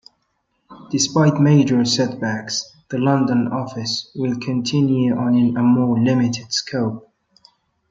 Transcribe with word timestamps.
Despite 0.89 1.39
major 1.39 1.85
setbacks, 1.85 2.75
the 2.89 2.97
London 2.97 3.49
office 3.49 4.09
will 4.15 4.39
continue 4.39 5.15
on 5.15 5.35
in 5.35 5.55
a 5.55 5.61
more 5.61 5.99
limited 5.99 6.51
scope. 6.51 7.07